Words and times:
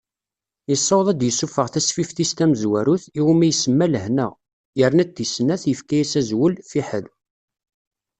Yessaweḍ 0.69 1.07
ad 1.09 1.17
d-yessufeɣ 1.19 1.67
tasfift-is 1.69 2.31
tamezwarut, 2.33 3.03
iwumi 3.19 3.47
isemma 3.51 3.87
Lehna, 3.93 4.27
yerna-d 4.79 5.11
tis 5.15 5.31
snat, 5.35 5.63
yefka-as 5.67 6.13
azwel 6.19 6.53
Fiḥel. 6.69 7.05